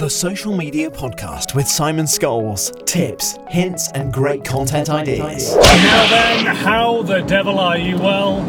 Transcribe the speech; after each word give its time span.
The 0.00 0.08
Social 0.08 0.56
Media 0.56 0.90
Podcast 0.90 1.54
with 1.54 1.68
Simon 1.68 2.06
Scholes. 2.06 2.72
Tips, 2.86 3.38
hints, 3.48 3.92
and 3.92 4.10
great 4.10 4.46
content 4.46 4.88
ideas. 4.88 5.54
Now 5.54 6.08
then, 6.08 6.46
how 6.56 7.02
the 7.02 7.20
devil 7.20 7.58
are 7.58 7.76
you? 7.76 7.98
Well, 7.98 8.40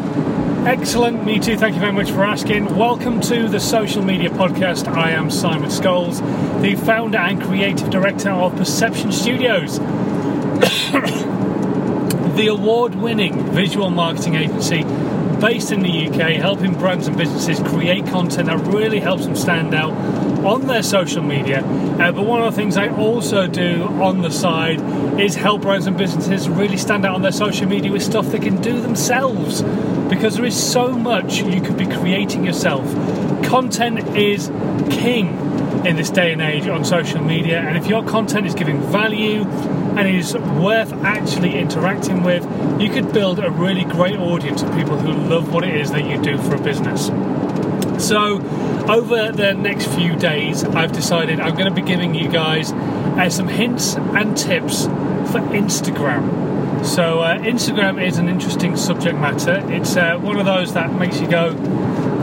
excellent. 0.66 1.26
Me 1.26 1.42
too. 1.42 1.58
Thank 1.58 1.76
you 1.76 1.82
very 1.82 1.92
much 1.92 2.10
for 2.10 2.24
asking. 2.24 2.74
Welcome 2.78 3.20
to 3.24 3.50
the 3.50 3.60
Social 3.60 4.02
Media 4.02 4.30
Podcast. 4.30 4.88
I 4.88 5.12
am 5.12 5.30
Simon 5.30 5.70
Scholes, 5.70 6.22
the 6.62 6.76
founder 6.76 7.18
and 7.18 7.42
creative 7.42 7.90
director 7.90 8.30
of 8.30 8.56
Perception 8.56 9.12
Studios, 9.12 9.80
the 12.38 12.48
award 12.50 12.96
winning 12.96 13.44
visual 13.52 13.90
marketing 13.90 14.36
agency 14.36 14.86
based 15.42 15.72
in 15.72 15.82
the 15.82 16.08
UK, 16.08 16.34
helping 16.36 16.74
brands 16.76 17.08
and 17.08 17.18
businesses 17.18 17.60
create 17.68 18.06
content 18.06 18.46
that 18.48 18.60
really 18.68 19.00
helps 19.00 19.26
them 19.26 19.36
stand 19.36 19.74
out 19.74 19.92
on 20.46 20.68
their 20.68 20.84
social 20.84 21.24
media. 21.24 21.64
Uh, 21.64 22.12
but 22.12 22.26
one 22.26 22.44
of 22.44 22.54
the 22.54 22.56
things 22.56 22.78
I 22.78 22.90
also 22.90 23.48
do 23.48 23.84
on 24.02 24.22
the 24.22 24.30
side 24.30 24.80
is 25.20 25.36
help 25.36 25.64
brands 25.64 25.88
and 25.88 25.98
businesses 25.98 26.48
really 26.48 26.78
stand 26.78 27.06
out 27.06 27.16
on 27.16 27.24
their 27.24 27.32
social 27.32 27.68
media 27.68 27.92
with 27.92 28.04
stuff 28.04 28.28
they 28.28 28.40
can 28.40 28.62
do 28.62 28.80
themselves 28.80 29.64
because 30.10 30.36
there 30.36 30.46
is 30.46 30.62
so 30.62 30.92
much 30.92 31.42
you 31.42 31.62
could 31.62 31.78
be 31.78 31.88
creating 31.88 32.46
yourself. 32.46 32.86
Content 33.44 34.16
is 34.16 34.48
king 34.92 35.28
in 35.86 35.96
this 35.96 36.12
day 36.12 36.32
and 36.34 36.42
age 36.42 36.68
on 36.68 36.86
social 36.86 37.24
media, 37.24 37.60
and 37.60 37.78
if 37.78 37.88
your 37.88 38.04
content 38.04 38.46
is 38.46 38.54
giving 38.54 38.80
value 38.92 39.44
and 39.98 40.08
is 40.08 40.36
worth 40.36 40.94
actually 41.04 41.58
interacting 41.58 42.24
with, 42.24 42.44
you 42.82 42.90
could 42.90 43.12
build 43.14 43.40
a 43.40 43.52
really 43.52 43.84
great 43.84 44.18
audience 44.18 44.62
of 44.62 44.74
people 44.76 44.98
who 44.98 45.12
love 45.30 45.54
what 45.54 45.64
it 45.64 45.76
is 45.76 45.92
that 45.92 46.06
you 46.06 46.22
do 46.22 46.38
for 46.38 46.56
a 46.56 46.62
business. 46.62 47.08
So, 48.06 48.40
over 48.90 49.32
the 49.32 49.54
next 49.54 49.88
few 49.88 50.16
days, 50.16 50.64
I've 50.64 50.92
decided 50.92 51.40
I'm 51.40 51.54
going 51.54 51.70
to 51.70 51.76
be 51.76 51.84
giving 51.84 52.16
you 52.16 52.30
guys 52.30 52.72
uh, 52.72 53.30
some 53.30 53.48
hints 53.48 53.96
and 53.96 54.36
tips 54.36 54.86
for 54.86 55.40
Instagram. 55.52 56.86
So, 56.86 57.20
uh, 57.20 57.38
Instagram 57.38 58.04
is 58.04 58.18
an 58.18 58.28
interesting 58.28 58.76
subject 58.76 59.18
matter. 59.20 59.64
It's 59.72 59.96
uh, 59.96 60.18
one 60.18 60.40
of 60.40 60.48
those 60.48 60.74
that 60.74 60.92
makes 60.94 61.22
you 61.22 61.28
go, 61.28 61.52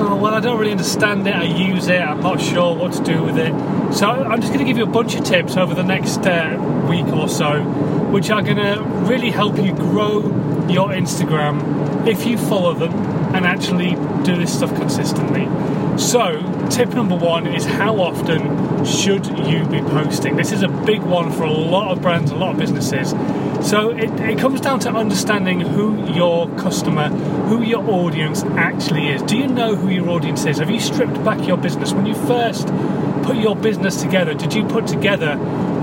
oh, 0.00 0.16
well, 0.16 0.34
I 0.34 0.40
don't 0.40 0.58
really 0.58 0.72
understand 0.72 1.26
it. 1.26 1.34
I 1.34 1.44
use 1.44 1.88
it. 1.88 2.00
I'm 2.00 2.20
not 2.20 2.40
sure 2.40 2.74
what 2.74 2.92
to 2.94 3.02
do 3.02 3.22
with 3.22 3.38
it. 3.38 3.52
So, 3.94 4.06
I'm 4.06 4.40
just 4.40 4.52
going 4.52 4.64
to 4.64 4.64
give 4.64 4.78
you 4.78 4.84
a 4.84 4.86
bunch 4.86 5.14
of 5.14 5.24
tips 5.24 5.56
over 5.56 5.74
the 5.74 5.82
next 5.82 6.18
uh, 6.26 6.86
week 6.88 7.06
or 7.06 7.28
so, 7.28 7.62
which 8.10 8.30
are 8.30 8.42
going 8.42 8.56
to 8.56 8.82
really 9.08 9.30
help 9.30 9.56
you 9.58 9.72
grow 9.72 10.20
your 10.68 10.88
Instagram 10.90 12.06
if 12.06 12.26
you 12.26 12.38
follow 12.38 12.74
them 12.74 12.92
and 13.34 13.46
actually 13.46 13.90
do 14.24 14.36
this 14.36 14.54
stuff 14.54 14.74
consistently. 14.76 15.46
So, 15.98 16.40
tip 16.70 16.90
number 16.90 17.16
one 17.16 17.46
is 17.46 17.64
how 17.64 18.00
often 18.00 18.67
should 18.88 19.26
you 19.46 19.64
be 19.66 19.80
posting? 19.80 20.36
This 20.36 20.52
is 20.52 20.62
a 20.62 20.68
big 20.68 21.02
one 21.02 21.30
for 21.30 21.44
a 21.44 21.52
lot 21.52 21.92
of 21.92 22.02
brands, 22.02 22.30
a 22.30 22.34
lot 22.34 22.52
of 22.52 22.58
businesses. 22.58 23.10
So, 23.68 23.90
it, 23.90 24.10
it 24.20 24.38
comes 24.38 24.60
down 24.60 24.80
to 24.80 24.90
understanding 24.90 25.60
who 25.60 26.12
your 26.12 26.48
customer, 26.56 27.08
who 27.08 27.62
your 27.62 27.88
audience 27.88 28.44
actually 28.56 29.08
is. 29.08 29.22
Do 29.22 29.36
you 29.36 29.46
know 29.46 29.74
who 29.74 29.88
your 29.90 30.08
audience 30.10 30.44
is? 30.46 30.58
Have 30.58 30.70
you 30.70 30.80
stripped 30.80 31.22
back 31.24 31.46
your 31.46 31.56
business? 31.56 31.92
When 31.92 32.06
you 32.06 32.14
first 32.14 32.68
put 33.24 33.36
your 33.36 33.56
business 33.56 34.00
together, 34.00 34.32
did 34.32 34.54
you 34.54 34.64
put 34.64 34.86
together 34.86 35.32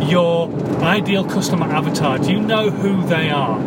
your 0.08 0.50
ideal 0.82 1.26
customer 1.26 1.66
avatar? 1.66 2.18
Do 2.18 2.32
you 2.32 2.42
know 2.42 2.70
who 2.70 3.06
they 3.08 3.30
are? 3.30 3.60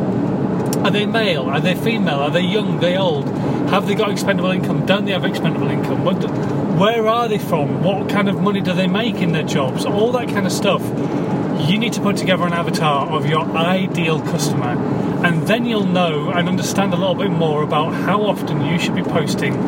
Are 0.89 0.91
they 0.91 1.05
male? 1.05 1.43
Are 1.43 1.61
they 1.61 1.75
female? 1.75 2.21
Are 2.21 2.31
they 2.31 2.41
young? 2.41 2.79
Are 2.79 2.81
they 2.81 2.97
old? 2.97 3.29
Have 3.69 3.87
they 3.87 3.95
got 3.95 4.11
expendable 4.11 4.51
income? 4.53 4.87
Don't 4.87 5.05
they 5.05 5.13
have 5.13 5.27
expendable 5.27 5.69
income? 5.69 6.03
What, 6.03 6.17
where 6.79 7.07
are 7.07 7.29
they 7.29 7.37
from? 7.37 7.85
What 7.85 8.09
kind 8.09 8.27
of 8.27 8.41
money 8.41 8.63
do 8.63 8.73
they 8.73 8.87
make 8.87 9.17
in 9.17 9.33
their 9.33 9.43
jobs? 9.43 9.85
All 9.85 10.13
that 10.13 10.29
kind 10.29 10.47
of 10.47 10.51
stuff. 10.53 10.81
You 11.69 11.77
need 11.77 11.93
to 11.93 12.01
put 12.01 12.17
together 12.17 12.47
an 12.47 12.55
avatar 12.55 13.07
of 13.07 13.27
your 13.29 13.43
ideal 13.55 14.23
customer, 14.23 14.79
and 15.27 15.47
then 15.47 15.67
you'll 15.67 15.85
know 15.85 16.31
and 16.31 16.49
understand 16.49 16.95
a 16.95 16.97
little 16.97 17.15
bit 17.15 17.33
more 17.33 17.63
about 17.63 17.93
how 17.93 18.23
often 18.23 18.65
you 18.65 18.79
should 18.79 18.95
be 18.95 19.03
posting 19.03 19.59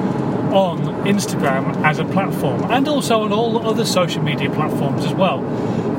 on 0.54 0.78
Instagram 1.04 1.84
as 1.84 1.98
a 1.98 2.04
platform 2.06 2.62
and 2.70 2.88
also 2.88 3.20
on 3.20 3.32
all 3.34 3.69
other 3.69 3.84
social 3.84 4.22
media 4.22 4.48
platforms 4.48 5.04
as 5.04 5.12
well. 5.12 5.42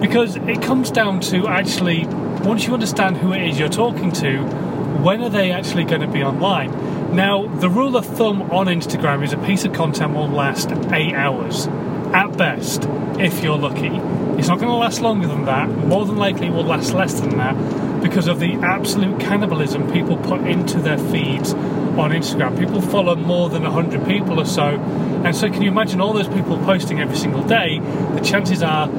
Because 0.01 0.37
it 0.37 0.63
comes 0.63 0.89
down 0.89 1.19
to 1.19 1.47
actually, 1.47 2.05
once 2.43 2.65
you 2.65 2.73
understand 2.73 3.17
who 3.17 3.33
it 3.33 3.43
is 3.43 3.59
you're 3.59 3.69
talking 3.69 4.11
to, 4.13 4.70
when 5.03 5.21
are 5.23 5.29
they 5.29 5.51
actually 5.51 5.85
going 5.85 6.01
to 6.01 6.07
be 6.07 6.23
online? 6.23 7.15
Now, 7.15 7.47
the 7.47 7.69
rule 7.69 7.97
of 7.97 8.05
thumb 8.05 8.43
on 8.51 8.67
Instagram 8.67 9.23
is 9.23 9.33
a 9.33 9.37
piece 9.37 9.65
of 9.65 9.73
content 9.73 10.13
will 10.13 10.29
last 10.29 10.71
eight 10.91 11.13
hours 11.13 11.67
at 12.13 12.37
best, 12.37 12.85
if 13.19 13.43
you're 13.43 13.57
lucky. 13.57 13.97
It's 14.37 14.47
not 14.47 14.59
going 14.59 14.71
to 14.71 14.75
last 14.75 15.01
longer 15.01 15.27
than 15.27 15.45
that. 15.45 15.69
More 15.69 16.05
than 16.05 16.17
likely, 16.17 16.47
it 16.47 16.51
will 16.51 16.63
last 16.63 16.93
less 16.93 17.19
than 17.19 17.37
that 17.37 18.01
because 18.01 18.27
of 18.27 18.39
the 18.39 18.53
absolute 18.55 19.19
cannibalism 19.19 19.91
people 19.91 20.17
put 20.17 20.41
into 20.41 20.79
their 20.79 20.97
feeds 20.97 21.53
on 21.53 22.11
Instagram. 22.11 22.57
People 22.57 22.81
follow 22.81 23.15
more 23.15 23.49
than 23.49 23.63
100 23.63 24.05
people 24.05 24.39
or 24.39 24.45
so, 24.45 24.79
and 25.23 25.35
so 25.35 25.49
can 25.49 25.61
you 25.61 25.69
imagine 25.69 26.01
all 26.01 26.13
those 26.13 26.27
people 26.27 26.57
posting 26.59 26.99
every 26.99 27.15
single 27.15 27.43
day? 27.43 27.79
The 28.15 28.21
chances 28.21 28.63
are 28.63 28.89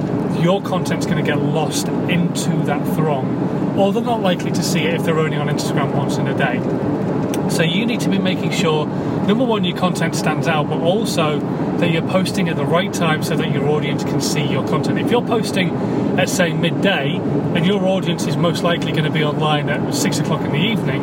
your 0.41 0.63
content's 0.63 1.07
going 1.07 1.23
to 1.23 1.29
get 1.29 1.41
lost 1.41 1.89
into 1.89 2.51
that 2.65 2.85
throng, 2.95 3.62
or 3.83 3.93
they're 3.93 4.01
not 4.01 4.23
likely 4.23 4.53
to 4.53 4.63
see 4.63 4.83
it 4.83 4.95
if 4.95 5.05
they're 5.05 5.19
only 5.19 5.37
on 5.37 5.49
Instagram 5.49 5.93
once 5.97 6.17
in 6.17 6.29
a 6.29 6.39
day. 6.39 6.61
So 7.51 7.65
you 7.65 7.85
need 7.85 7.99
to 8.01 8.09
be 8.09 8.19
making 8.19 8.53
sure, 8.53 8.87
number 8.87 9.45
one, 9.45 9.65
your 9.65 9.77
content 9.77 10.15
stands 10.15 10.47
out, 10.47 10.69
but 10.69 10.81
also 10.81 11.41
that 11.79 11.91
you're 11.91 12.07
posting 12.07 12.49
at 12.49 12.55
the 12.55 12.65
right 12.65 12.95
time 12.95 13.25
so 13.25 13.37
that 13.37 13.53
your 13.53 13.69
audience 13.69 14.05
can 14.05 14.21
see 14.21 14.45
your 14.45 14.67
content. 14.69 15.01
If 15.01 15.11
you're 15.11 15.27
posting 15.27 15.71
at 16.17 16.29
say 16.29 16.53
midday 16.53 17.17
and 17.17 17.67
your 17.67 17.85
audience 17.85 18.29
is 18.29 18.37
most 18.37 18.63
likely 18.63 18.93
going 18.93 19.05
to 19.05 19.11
be 19.11 19.25
online 19.25 19.69
at 19.69 19.93
six 19.93 20.21
o'clock 20.21 20.43
in 20.43 20.53
the 20.53 20.59
evening, 20.59 21.03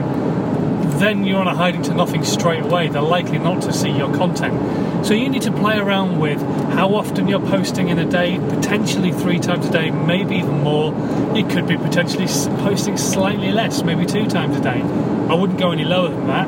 then 1.00 1.24
you're 1.24 1.40
on 1.40 1.48
a 1.48 1.56
hiding 1.56 1.82
to 1.84 1.94
nothing 1.94 2.24
straight 2.24 2.64
away. 2.64 2.90
They're 2.90 3.02
likely 3.02 3.40
not 3.40 3.62
to 3.64 3.74
see 3.74 3.90
your 3.90 4.14
content. 4.16 5.06
So 5.06 5.14
you 5.14 5.30
need 5.30 5.44
to 5.44 5.52
play 5.52 5.78
around 5.78 6.20
with 6.20 6.42
how 6.74 6.94
often 6.94 7.28
you're 7.28 7.40
posting 7.40 7.88
in 7.88 7.98
a 8.00 8.06
day, 8.06 8.38
potentially 8.38 9.12
three 9.12 9.40
times 9.40 9.66
a 9.66 9.72
day, 9.72 9.92
maybe 9.92 10.36
even 10.36 10.62
more. 10.62 10.92
You 11.36 11.46
could 11.48 11.68
be 11.68 11.78
potentially 11.78 12.28
posting 12.64 12.98
slightly 12.98 13.52
less, 13.52 13.82
maybe 13.82 14.06
two 14.06 14.28
times 14.28 14.58
a 14.58 14.62
day. 14.62 14.82
I 14.82 15.34
wouldn't 15.36 15.58
go 15.58 15.72
any 15.72 15.86
lower 15.86 16.10
than 16.10 16.28
that. 16.28 16.48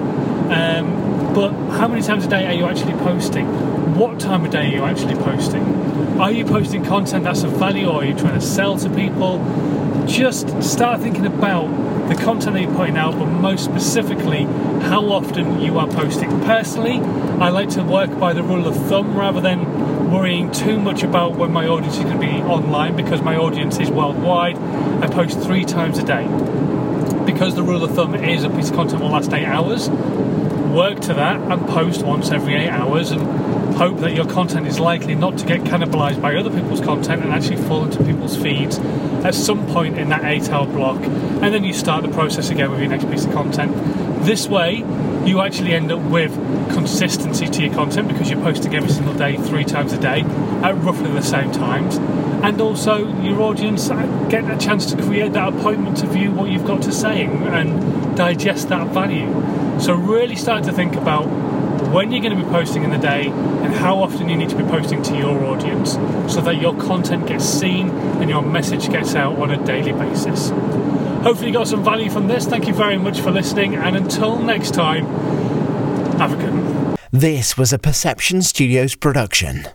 Um, 0.51 1.33
but 1.33 1.51
how 1.77 1.87
many 1.87 2.01
times 2.01 2.25
a 2.25 2.29
day 2.29 2.45
are 2.45 2.53
you 2.53 2.65
actually 2.65 2.93
posting? 3.03 3.47
What 3.95 4.19
time 4.19 4.43
of 4.43 4.51
day 4.51 4.67
are 4.67 4.75
you 4.75 4.83
actually 4.83 5.15
posting? 5.15 5.63
Are 6.19 6.31
you 6.31 6.43
posting 6.43 6.83
content 6.83 7.23
that's 7.23 7.43
of 7.43 7.53
value 7.53 7.87
or 7.87 8.01
are 8.01 8.05
you 8.05 8.15
trying 8.15 8.39
to 8.39 8.45
sell 8.45 8.77
to 8.77 8.89
people? 8.89 9.39
Just 10.07 10.61
start 10.61 10.99
thinking 10.99 11.25
about 11.25 11.69
the 12.07 12.15
content 12.15 12.53
that 12.53 12.61
you're 12.61 12.75
putting 12.75 12.97
out, 12.97 13.17
but 13.17 13.25
most 13.25 13.63
specifically, 13.63 14.43
how 14.89 15.05
often 15.05 15.61
you 15.61 15.77
are 15.79 15.87
posting. 15.87 16.29
Personally, 16.41 16.99
I 17.39 17.49
like 17.49 17.69
to 17.71 17.83
work 17.83 18.17
by 18.19 18.33
the 18.33 18.43
rule 18.43 18.67
of 18.67 18.75
thumb 18.87 19.17
rather 19.17 19.41
than 19.41 20.11
worrying 20.11 20.51
too 20.51 20.79
much 20.79 21.03
about 21.03 21.35
when 21.35 21.51
my 21.51 21.67
audience 21.67 21.97
is 21.97 22.03
going 22.03 22.19
to 22.19 22.25
be 22.25 22.41
online 22.43 22.95
because 22.95 23.21
my 23.21 23.37
audience 23.37 23.79
is 23.79 23.89
worldwide. 23.89 24.57
I 24.57 25.07
post 25.07 25.39
three 25.39 25.63
times 25.63 25.97
a 25.99 26.03
day. 26.03 26.27
Because 27.31 27.55
the 27.55 27.63
rule 27.63 27.83
of 27.83 27.95
thumb 27.95 28.13
is 28.13 28.43
a 28.43 28.49
piece 28.49 28.69
of 28.69 28.75
content 28.75 29.01
will 29.01 29.09
last 29.09 29.31
eight 29.33 29.45
hours, 29.45 29.89
work 29.89 30.99
to 31.01 31.13
that 31.13 31.39
and 31.39 31.67
post 31.67 32.03
once 32.03 32.29
every 32.29 32.55
eight 32.55 32.69
hours 32.69 33.11
and 33.11 33.21
hope 33.75 33.99
that 33.99 34.13
your 34.13 34.25
content 34.25 34.67
is 34.67 34.79
likely 34.79 35.15
not 35.15 35.37
to 35.37 35.45
get 35.45 35.61
cannibalized 35.61 36.21
by 36.21 36.35
other 36.35 36.49
people's 36.49 36.81
content 36.81 37.23
and 37.23 37.31
actually 37.31 37.55
fall 37.55 37.83
into 37.83 38.03
people's 38.03 38.35
feeds 38.35 38.79
at 39.23 39.33
some 39.33 39.65
point 39.67 39.97
in 39.97 40.09
that 40.09 40.23
eight 40.25 40.49
hour 40.49 40.67
block. 40.67 41.01
And 41.01 41.53
then 41.53 41.63
you 41.63 41.73
start 41.73 42.03
the 42.03 42.11
process 42.11 42.49
again 42.49 42.69
with 42.69 42.79
your 42.79 42.89
next 42.89 43.09
piece 43.09 43.25
of 43.25 43.31
content. 43.31 43.73
This 44.25 44.47
way, 44.47 44.83
you 45.25 45.41
actually 45.41 45.73
end 45.73 45.91
up 45.91 46.01
with 46.01 46.33
consistency 46.73 47.47
to 47.47 47.63
your 47.63 47.73
content 47.73 48.07
because 48.07 48.29
you're 48.29 48.41
posting 48.41 48.75
every 48.75 48.89
single 48.89 49.13
day, 49.13 49.37
three 49.37 49.63
times 49.63 49.93
a 49.93 49.99
day, 49.99 50.21
at 50.21 50.75
roughly 50.83 51.11
the 51.11 51.21
same 51.21 51.51
times. 51.51 51.97
And 52.43 52.59
also, 52.59 53.07
your 53.21 53.41
audience 53.41 53.89
get 54.29 54.49
a 54.49 54.57
chance 54.57 54.91
to 54.91 55.01
create 55.01 55.33
that 55.33 55.53
appointment 55.53 55.97
to 55.97 56.07
view 56.07 56.31
what 56.31 56.49
you've 56.49 56.65
got 56.65 56.81
to 56.83 56.91
say 56.91 57.25
and 57.25 58.17
digest 58.17 58.69
that 58.69 58.87
value. 58.87 59.29
So, 59.79 59.93
really 59.93 60.35
start 60.35 60.63
to 60.63 60.71
think 60.71 60.95
about 60.95 61.25
when 61.93 62.11
you're 62.11 62.21
going 62.21 62.35
to 62.35 62.43
be 62.43 62.49
posting 62.49 62.83
in 62.83 62.89
the 62.89 62.97
day 62.97 63.27
and 63.27 63.73
how 63.73 64.01
often 64.01 64.29
you 64.29 64.37
need 64.37 64.49
to 64.49 64.55
be 64.55 64.63
posting 64.63 65.03
to 65.03 65.17
your 65.17 65.43
audience 65.43 65.93
so 66.33 66.39
that 66.41 66.61
your 66.61 66.75
content 66.77 67.27
gets 67.27 67.45
seen 67.45 67.89
and 67.89 68.29
your 68.29 68.41
message 68.41 68.89
gets 68.89 69.13
out 69.13 69.37
on 69.37 69.51
a 69.51 69.65
daily 69.65 69.91
basis. 69.91 70.51
Hopefully, 71.23 71.47
you 71.47 71.53
got 71.53 71.67
some 71.67 71.83
value 71.83 72.09
from 72.09 72.27
this. 72.27 72.47
Thank 72.47 72.67
you 72.67 72.73
very 72.73 72.97
much 72.97 73.19
for 73.19 73.31
listening, 73.31 73.75
and 73.75 73.95
until 73.95 74.39
next 74.39 74.73
time, 74.73 75.05
have 76.17 76.33
a 76.33 76.35
good 76.35 76.53
one. 76.53 76.97
This 77.11 77.57
was 77.57 77.71
a 77.71 77.77
Perception 77.77 78.41
Studios 78.41 78.95
production. 78.95 79.67